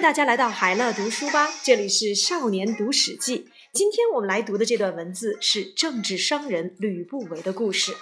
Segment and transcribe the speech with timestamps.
[0.00, 3.50] 大家来到海乐读书吧，这里是少年读史记。
[3.70, 7.94] 今天我们来读的这段文字是政治商人吕不韦的故事。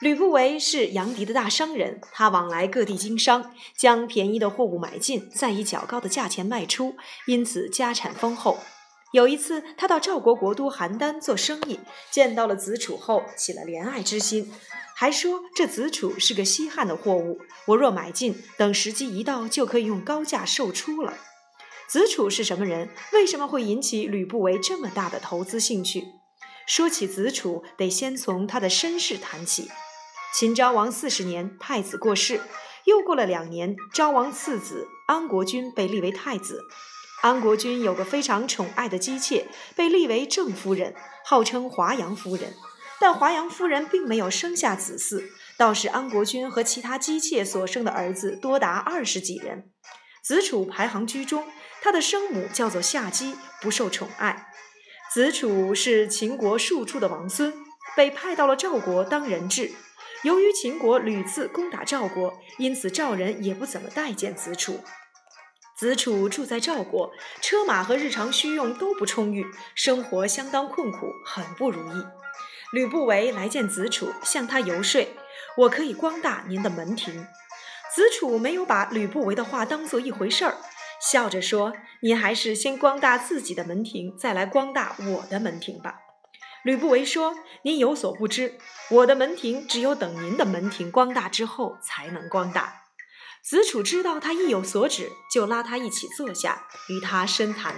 [0.00, 6.94] 吕不韦是杨迪的大商人，他往来各地经商，将便宜的货物买进，再以较高的价钱卖出，
[7.26, 8.58] 因此家产丰厚。
[9.12, 11.78] 有一次，他到赵国国都邯郸做生意，
[12.10, 14.50] 见到了子楚后，起了怜爱之心。
[14.94, 21.14] 还说这子楚是个稀罕的货物，我若买进，等时机一到，就可以用高价售出了。
[21.88, 22.88] 子楚是什么人？
[23.12, 26.04] 为什么会引起吕不韦这么大的投资兴趣？
[26.66, 29.68] 说起子楚，得先从他的身世谈起。
[30.34, 32.40] 秦昭王四十年，太子过世，
[32.86, 36.62] 又过了两年，昭王次子安国君被立为太子。
[37.22, 40.92] 安国君有个非常宠爱的姬妾，被立为正夫人，
[41.24, 42.52] 号称华阳夫人。
[43.00, 45.22] 但华阳夫人并没有生下子嗣，
[45.56, 49.70] 倒是安国君和其他姬妾所生的儿子多达二十几人。
[50.20, 51.44] 子楚排行居中，
[51.80, 54.48] 他的生母叫做夏姬，不受宠爱。
[55.12, 57.54] 子楚是秦国庶出的王孙，
[57.96, 59.70] 被派到了赵国当人质。
[60.24, 64.80] 由于秦国屡次攻打赵国，因此赵人也不怎么待见子楚。
[65.82, 69.44] 子楚住在赵国，车马和日常需用都不充裕，
[69.74, 72.04] 生活相当困苦，很不如意。
[72.70, 75.04] 吕不韦来见子楚，向他游说
[75.58, 77.26] ：“我可以光大您的门庭。”
[77.92, 80.58] 子楚没有把吕不韦的话当做一回事儿，
[81.10, 85.96] 笑着说：“您还是先光大自己的门庭，再来光大我的门庭吧。”
[86.62, 87.34] 吕不韦说
[87.66, 88.56] ：“您有所不知，
[88.88, 92.81] 我的门庭只有等您的门庭光大之后才能光大。”
[93.44, 97.74] 子楚知道他意有所指，就拉他一起坐下，与他深谈。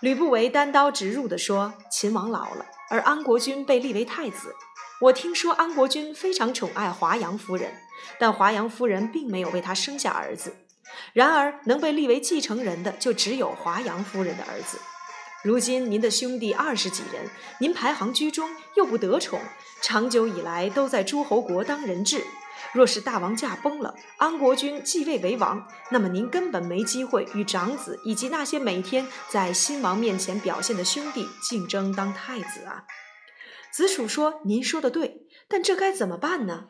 [0.00, 4.56] 吕不韦单刀直入地说：“秦王老了。”而安国君被立为太子，
[5.02, 7.72] 我听说安国君非常宠爱华阳夫人，
[8.18, 10.56] 但华阳夫人并没有为他生下儿子。
[11.12, 14.80] 然而能被立为继承人的，就只有华阳夫人的儿子。
[15.44, 17.30] 如今您的兄弟二十几人，
[17.60, 19.40] 您排行居中，又不得宠，
[19.80, 22.24] 长久以来都在诸侯国当人质。
[22.72, 32.84] 若是大王驾崩了，安国君继位为王，那么您根本没机会与长子以及那些每天在新王面前表现的兄弟竞争当太子啊！
[33.72, 36.66] 子楚说：“您说的对，但这该怎么办呢？”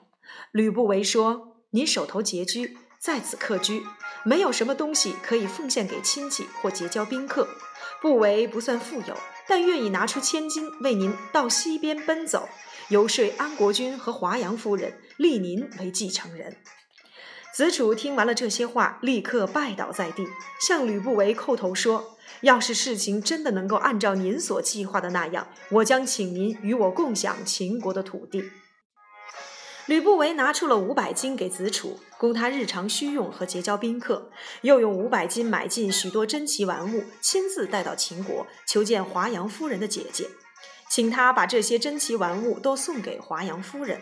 [0.52, 3.82] 吕不韦说：“您手头拮据，在此客居，
[4.24, 7.48] 没有什么东西可以奉献给亲戚或结交宾客。
[8.00, 9.14] 不韦不算富有，
[9.46, 12.48] 但愿意拿出千金为您到西边奔走。”
[12.88, 16.56] 游说安国君和华阳夫人立您为继承人。
[17.53, 20.26] 子楚听完了这些话，立刻拜倒在地，
[20.66, 28.50] 向吕不韦叩头说：“要是事情真的能够按照您所计划的那样，我将请您与我共享秦国的土地。”
[29.84, 34.30] 吕不韦拿出了五百金给子楚，供他日常需用和结交宾客，
[34.62, 40.26] 又用五百金买进许多珍奇玩物，亲自带到秦国，求见华阳夫人的姐姐。
[40.88, 44.00] 请他把这些珍奇玩物都送给华阳夫人。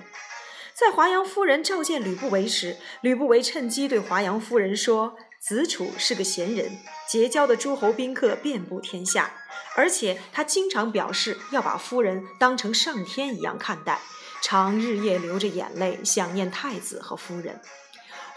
[0.78, 6.78] 在华阳夫人召见吕不韦时，吕不韦趁机对华阳夫人说：“子楚是个贤人，
[7.09, 9.28] 结交的诸侯宾客遍布天下，
[9.75, 14.00] 而且他经常表示要把夫人当成上天一样看待，
[14.41, 17.60] 常日夜流着眼泪想念太子和夫人。”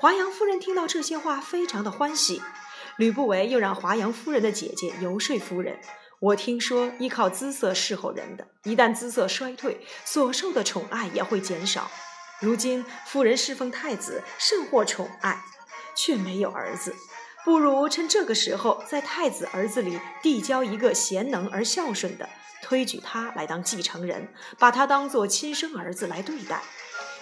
[0.01, 2.41] 华阳夫人听到这些话，非常的欢喜。
[2.97, 5.79] 吕不韦又让华阳夫人的姐姐游说夫人。
[6.19, 11.91] 我听说，依靠姿色侍候人的，一旦姿色衰退，所受的宠爱也会减少。
[12.41, 15.41] 如今夫人侍奉太子，甚获宠爱，
[15.95, 16.95] 却没有儿子，
[17.45, 22.27] 不如趁这个时候，在太子儿子里递交一个贤能而孝顺的，
[22.63, 26.63] 推举他来当继承人，把他当做亲生儿子来对待。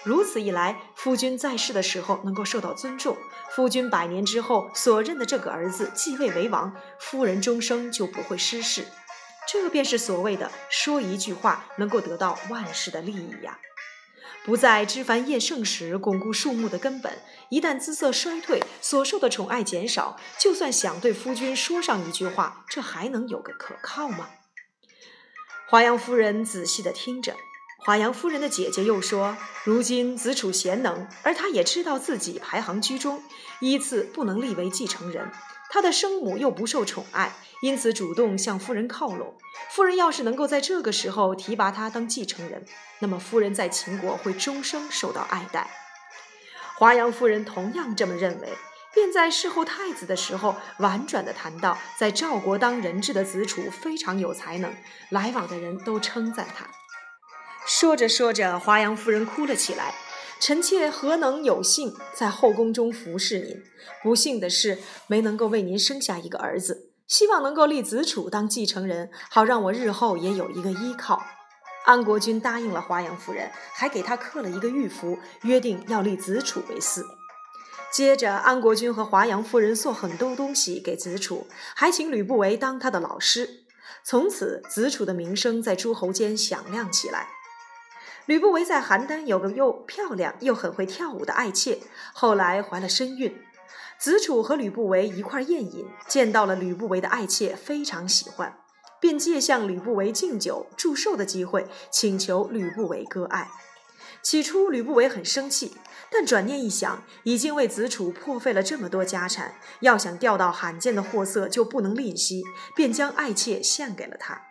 [0.06, 3.18] 如此一来，夫君在世的时候能够受到尊重，
[3.52, 8.86] 夫君百年之后所认的这个儿子继位为王，夫人终生就不会失势。
[9.52, 13.60] 这便是所谓的说一句话能够得到万世的利益呀！
[14.46, 24.30] 不在枝繁叶盛时巩固树木的根本，一旦姿色衰退，所受的宠爱减少，就算想对夫君说上一句话，这还能有个可靠吗？
[25.68, 27.36] 华阳夫人仔细的听着。
[27.82, 33.24] 华阳夫人的姐姐又说：“如今子楚贤能，而他也知道自己排行居中，
[33.62, 35.32] 依次不能立为继承人。
[35.70, 39.36] 他的生母又不受宠爱，因此主动向夫人靠拢。
[39.70, 42.66] 夫人要是能够在这个时候提拔他当继承人，
[43.00, 45.70] 那么夫人在秦国会终生受到爱戴。”
[46.76, 48.48] 华阳夫人同样这么认为，
[48.94, 54.74] 便在侍候太子的时候，婉转地谈到，在赵国当人质的子楚非常有才能，
[55.10, 56.66] 来往的人都称赞他。
[57.68, 59.94] 说着说着，华阳夫人哭了起来。
[60.40, 63.62] 臣妾何能有幸在后宫中服侍您？
[64.02, 66.90] 不幸的是，没能够为您生下一个儿子。
[67.08, 71.24] 希望能够立子楚当继承人，好让我日后也有一个依靠。
[71.86, 77.04] 安国君答应了华阳夫人，还给她刻了一个玉符，约定要立子楚为嗣。
[77.92, 83.66] 接着，安国君和华阳夫人送很多东西给子楚，还请吕不韦当他的老师。
[84.04, 87.28] 从此，子楚的名声在诸侯间响亮起来。
[88.30, 91.80] 吕不韦在邯郸有个又漂亮又很会跳舞的爱妾，
[92.14, 93.36] 后来怀了身孕。
[93.98, 98.60] 子楚和吕不韦一块宴饮，见到了吕不韦的爱妾，非常喜欢，
[99.02, 103.50] 便借向吕不韦敬酒祝寿的机会，请求吕不韦割爱。
[104.22, 105.78] 起初，吕不韦很生气，
[106.12, 112.44] 但转念一想，已经为子楚破费了这么多家产，要想钓到罕见的货色，就不能吝惜，
[112.76, 114.44] 便将爱妾献给了他。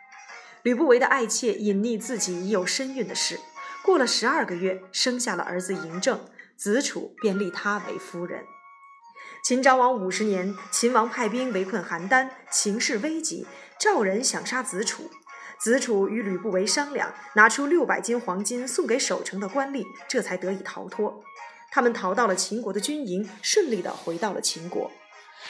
[0.64, 3.38] 吕不韦的爱妾隐匿自己已有身孕的事，
[3.82, 6.20] 过了十二个月，生下了儿子嬴政，
[6.56, 8.44] 子楚便立他为夫人。
[9.42, 13.46] 秦昭王五十年，秦王派兵围困邯郸，情势危急，
[13.78, 15.10] 赵人想杀子楚。
[15.58, 21.22] 子楚与吕不韦商量，拿出六百斤黄金送给守城的官吏，这才得以逃脱。
[21.70, 24.90] 他们逃到了秦国的军营，顺利地回到了秦国。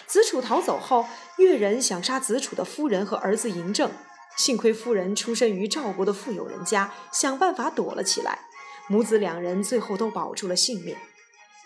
[0.06, 1.06] 子楚逃走后，
[1.38, 3.90] 越人想杀子楚的夫人和儿子嬴政，
[4.38, 8.38] 幸亏夫人出身于赵国的富有人家，想办法躲了起来。
[8.86, 10.96] 母子两人最后都保住了性命。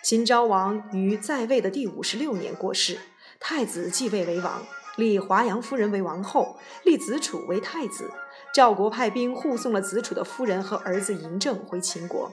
[0.03, 2.99] 秦昭王于在位的第五十六年过世，
[3.39, 4.67] 太子继位为王，
[4.97, 8.11] 立华阳夫人为王后，立子楚为太子。
[8.55, 12.33] 赵国派兵护送了子楚的夫人和儿子嬴政回秦国。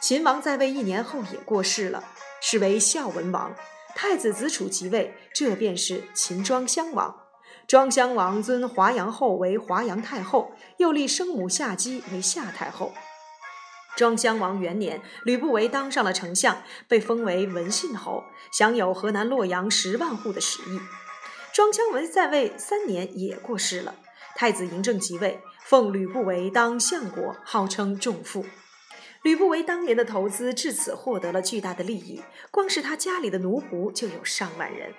[0.00, 2.04] 秦王在位一年后也过世了，
[2.40, 3.52] 是为孝文王。
[3.96, 7.23] 太子子楚即位，这便是秦庄襄王。
[7.66, 12.92] 庄襄王尊华阳后为华阳太后，又立生母夏姬为夏太后。
[13.96, 20.80] 庄襄王元年，吕不韦当上了丞相，被封为文信侯，享有河南洛阳十万户的实邑。
[21.54, 23.94] 庄襄文在位三年也过世了。
[24.36, 28.44] 太子嬴政即位，奉吕不韦当相国，号称仲父。
[29.22, 34.92] 吕不韦当年的投资至此获得了巨大的利益，光是他家里的奴仆就有上万人。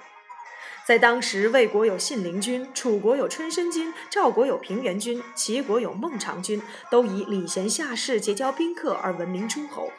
[0.85, 6.61] 在当时，魏国有信陵君，楚国有春申君，赵国有平原君，齐国有孟尝君，
[6.91, 9.91] 都以礼贤下士、结交宾客而闻名诸侯。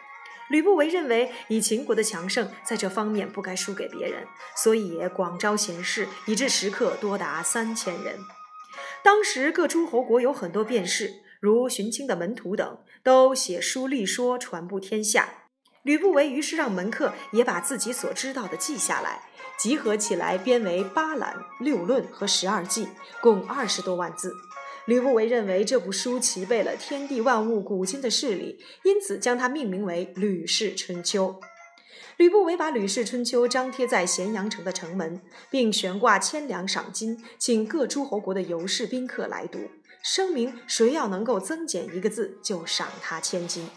[0.48, 8.20] 吕不韦认为，以秦国的强盛，在这方面不该输给别人，所以广招贤士，以致食客多达三千人。
[9.02, 15.45] 当时各诸侯国有很多辩士，如荀卿的门徒等，都写书立说，传布天下。
[15.86, 19.22] 吕不韦于是让门客也把自己所知道的记下来，
[19.56, 22.88] 集合起来编为八览、六论和十二记，
[23.20, 24.34] 共二十多万字。
[24.86, 31.38] 吕不韦认为这部书齐备了天地万物、古今的事理，因此将它命名为《吕氏春秋》。
[32.16, 39.60] 吕不韦把《吕氏春秋》张贴在咸阳城的城门，并悬挂千两赏金，请各诸侯国的游士宾客来读，
[40.02, 43.68] 声明谁要能够增减一个字，就赏他千金。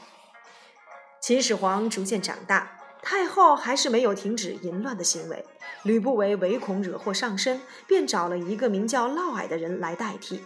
[1.21, 5.45] 秦始皇逐渐长大，太后还是没有停止淫乱的行为。
[5.83, 10.44] 吕不韦唯恐惹祸上身，便找了一个名叫嫪毐的人来代替。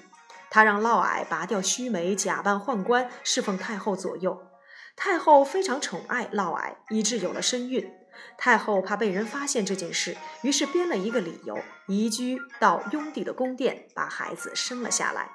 [0.50, 4.48] 他让嫪毐拔掉须眉，假扮宦官，侍奉太后左右。
[4.96, 7.92] 太后非常宠爱嫪毐，以致有了身孕。
[8.38, 15.30] 太后怕被人发现这件事，于是编了一个理由，移居到雍帝的宫殿，把孩子生了下来。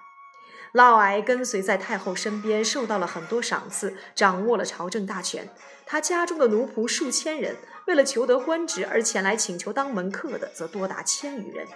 [0.72, 5.48] 嫪毐跟随在太后身边，受到了很多赏赐，掌握了朝政大权。
[5.86, 7.56] 他家中的奴仆数千人，
[7.86, 11.66] 为了求得官职而前来请求当门客的，则多达千余人。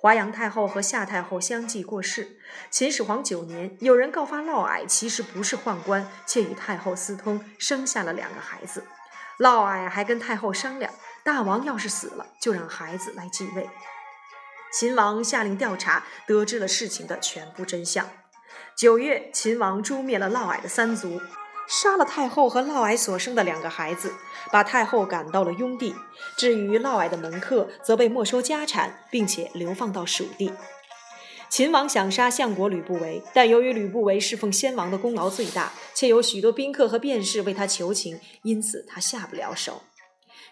[0.00, 2.38] 华阳太后和夏太后相继过世。
[2.70, 8.84] 秦始皇九年，有人告发嫪毐其实不是宦官，且与太后私通，生下了两个孩子。
[9.38, 10.92] 嫪毐还跟太后商量，
[11.24, 13.68] 大王要是死了，就让孩子来继位。
[14.72, 18.08] 秦王下令调查，得知了事情的全部真相。
[18.76, 21.20] 九月，秦王诛灭了嫪毐的三族。
[21.70, 24.14] 杀了太后和嫪毐所生的两个孩子，
[24.50, 25.94] 把太后赶到了雍地。
[26.36, 30.50] 至于嫪毐的门客，则被没收家产，并且流放到蜀地。
[31.50, 39.82] 秦王想杀相国吕不韦，但由于吕不韦侍奉先王的功劳最大，且有许多宾客和便士为他求情，因此他下不了手。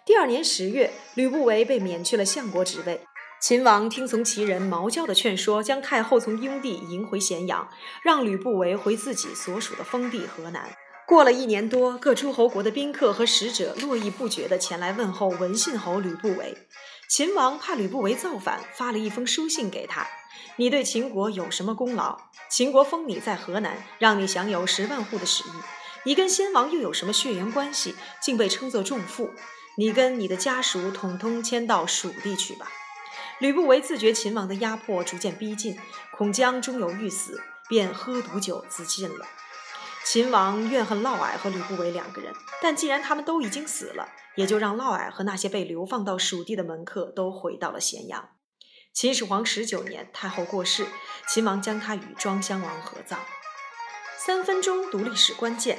[0.04, 3.00] 第二年十月，吕不韦被免去了相国职位。
[3.38, 7.68] 秦王听从其人毛教的劝说，将太后从雍地迎回咸阳，
[8.02, 10.74] 让吕不韦回自己所属的封地河南。
[11.06, 16.56] 过了一年多，各诸侯国的宾客和使者络绎不绝地前来问候文信侯吕不韦。
[17.08, 20.06] 秦王怕吕不韦造反，发了一封书信给他
[20.56, 22.18] ：“你对秦国有什么功劳？
[22.50, 25.52] 秦国封你在河南，让你享有十万户的使邑。
[26.04, 29.30] 你跟先王又有什么血缘关系，竟被称作重负？
[29.76, 32.66] 你跟你的家属统统迁到蜀地去吧。
[33.38, 35.78] 吕不韦自觉秦王的压迫逐渐逼近，
[36.10, 39.26] 恐将终有欲死，便喝毒酒自尽了。
[40.04, 48.30] 秦王怨恨嫪毐和吕不韦两个人，但既然他们都已经死了，也就让嫪毐和那些被流放到蜀地的门客都回到了咸阳。
[48.94, 50.86] 秦始皇十九年，太后过世，
[51.28, 53.18] 秦王将他与庄襄王合葬。
[54.16, 55.78] 三分钟读历史关键。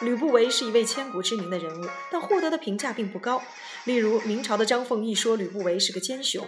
[0.00, 3.40] 吕不韦是一位千古知名的人物，但获得的评价并不高。
[3.84, 6.44] 例如，明朝的张凤义说吕不韦是个奸雄；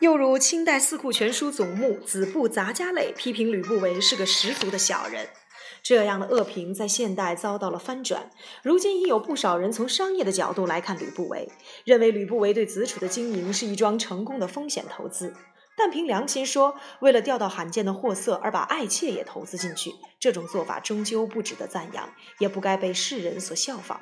[0.00, 5.28] 又如清代《四库全书》总目子部杂家类批评吕不韦是个十足的小人。
[5.82, 8.30] 这样的恶评在现代遭到了翻转。
[8.62, 11.50] 如今已有不少人从商业的角度来看吕不韦，
[11.84, 15.34] 认为吕不韦对子楚的经营是一桩成功的风险投资。
[15.76, 24.00] 但凭良心说，为了钓到罕见的货色而把爱妾也投资进去，这种做法终究不值得赞扬，也不该被世人所效仿。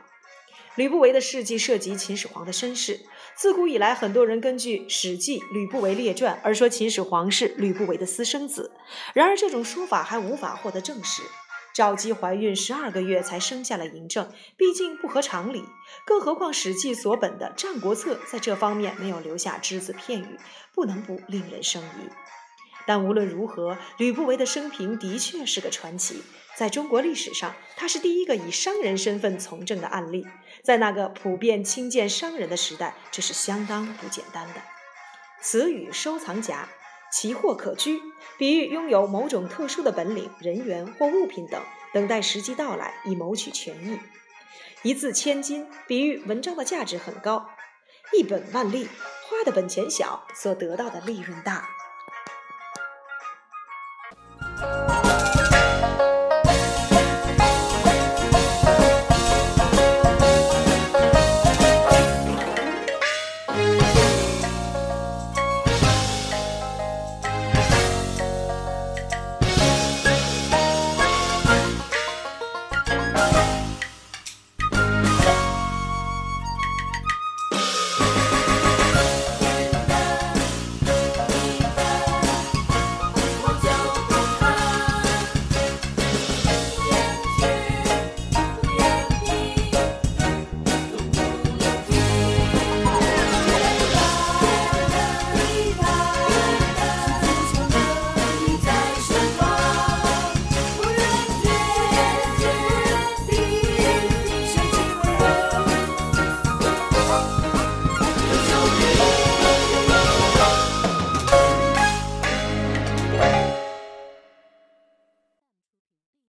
[0.79, 3.01] 吕不韦的事迹涉及秦始皇的身世，
[3.35, 8.71] 自古以来，很多人根据《史记·吕不韦列传》而说秦始皇是吕不韦的私生子。
[9.13, 11.23] 然而，这种说法还无法获得证实。
[11.75, 15.65] 赵姬怀孕十二个月才生下了嬴政，毕竟不合常理。
[16.07, 20.39] 更何况《史记》所本的《战国策》在这方面没有留下只字片语，
[20.73, 22.09] 不能不令人生疑。
[22.87, 26.23] 但无论如何，吕不韦的生平的确是个传奇。
[26.57, 30.27] 在中国历史上，他是第一个以商人身份从政的案例。
[30.63, 34.55] 在那个普遍轻贱商人的时代，这是相当不简单的。
[35.41, 36.69] 词语收藏夹。
[37.11, 38.03] 奇货可居，
[38.37, 41.63] 比喻拥有某种特殊的本领、人员或物品等，
[41.95, 43.99] 等待时机到来以谋取权益。
[44.83, 47.49] 一字千金，比喻文章的价值很高。
[48.13, 51.67] 一本万利，花的本钱小，所得到的利润大。